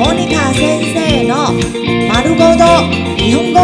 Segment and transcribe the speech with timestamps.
[0.00, 1.52] モニカ先生の
[2.08, 2.64] 丸ごと
[3.16, 3.60] 日本語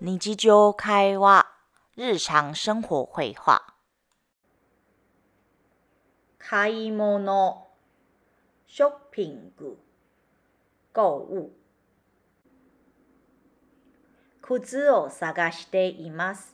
[0.00, 1.46] 日常会話
[1.96, 3.62] 日常生活会話
[6.38, 7.66] 買い物
[8.66, 9.78] ショッピング
[10.94, 11.50] 購物
[14.45, 16.53] 靴を探しています。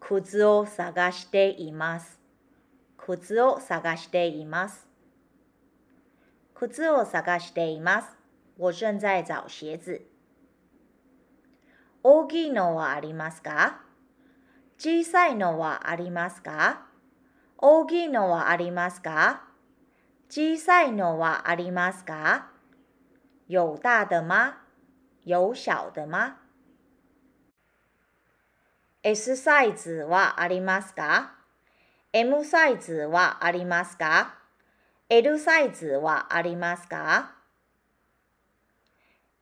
[0.00, 2.18] 靴を探しています。
[2.96, 4.88] 靴を探しています。
[6.54, 8.16] 靴を探しています。
[8.56, 10.06] 我正在找鞋子。
[12.02, 13.82] 大きいのはありますか？
[14.78, 16.86] 小さいのはありますか？
[17.58, 19.42] 大きいのはありますか？
[20.30, 22.46] 小さいのはありますか？
[23.48, 24.54] 有大的吗？
[25.24, 26.45] 有小的吗？
[29.08, 31.30] S サイズはありますか
[32.12, 34.34] ?M サイズはありますか
[35.08, 37.36] ?L サイズはありますか？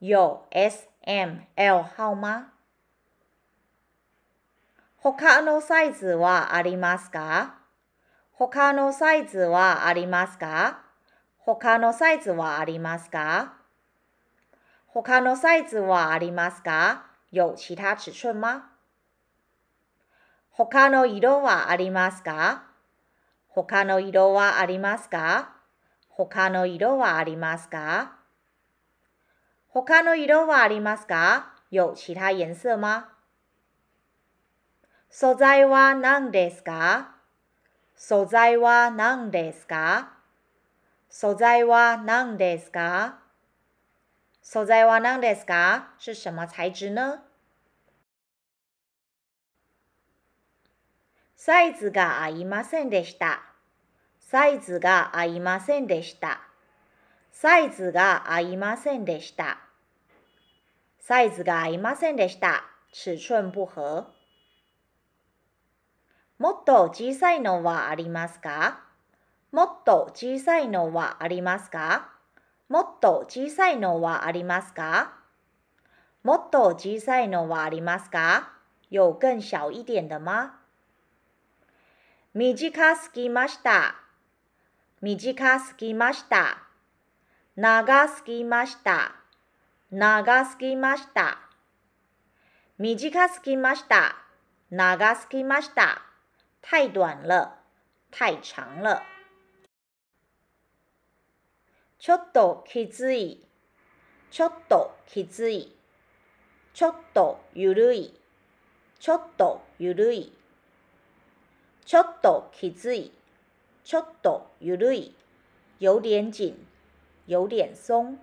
[0.00, 2.52] 有 S、M、L 号吗
[4.98, 7.54] 他のサイズはありますか？
[8.32, 10.82] 他のサイズはありますか？
[11.38, 13.54] 他のサイズはありますか？
[14.88, 17.06] 他のサイズはありますか？
[17.30, 18.73] 有其他尺寸吗
[20.56, 22.62] 他の色はありますか？
[23.48, 25.56] 他の色はありますか？
[26.08, 28.12] 他の色はありますか？
[29.66, 31.56] 他の色はありますか？
[31.70, 33.06] 有其他颜色吗？
[35.10, 37.16] 素材は何ですか？
[37.96, 40.12] 素材は何ですか？
[41.08, 43.18] 素材は何ですか？
[44.40, 45.94] 素材は何ですか？
[45.98, 47.24] 是什么材质呢？
[51.36, 53.42] サイズが合いませんでした。
[54.20, 56.40] サイズが合いませんでした。
[57.32, 59.58] サイズが合いませんでした。
[61.00, 62.64] サイズが合いませんでした。
[62.92, 64.06] 尺寸不合。
[66.38, 68.80] もっと小さいのはありますか？
[69.52, 72.10] もっと小さいのはありますか？
[72.68, 75.12] もっと小さいのはありますか？
[76.22, 78.52] もっと小さいのはありますか？
[78.88, 80.63] 有更小一点的吗？
[82.36, 83.94] 短すぎました。
[85.00, 86.64] 短すぎました。
[87.54, 89.14] 長すぎました。
[89.92, 91.38] 長すぎました。
[92.76, 94.16] 短すぎました。
[94.68, 96.02] 長すぎました。
[96.60, 97.52] 太短了。
[98.10, 99.00] 太長了。
[102.00, 103.44] ちょっときつい。
[104.32, 105.72] ちょっときつい。
[106.72, 108.12] ちょっとゆるい。
[108.98, 110.32] ちょっとゆるい。
[111.84, 113.12] ちょっときつい。
[113.84, 115.14] ちょっとゆるい。
[115.80, 116.54] 有点緊。
[117.26, 118.16] 有点松。